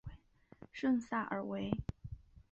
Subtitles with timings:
[0.71, 1.71] 圣萨尔维。